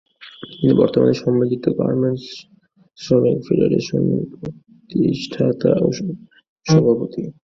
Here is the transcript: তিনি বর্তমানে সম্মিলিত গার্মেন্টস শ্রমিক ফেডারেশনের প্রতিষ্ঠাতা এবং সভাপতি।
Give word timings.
তিনি 0.51 0.73
বর্তমানে 0.73 1.13
সম্মিলিত 1.13 1.65
গার্মেন্টস 1.79 2.25
শ্রমিক 2.97 3.37
ফেডারেশনের 3.47 4.23
প্রতিষ্ঠাতা 4.31 5.69
এবং 5.77 5.91
সভাপতি। 6.65 7.21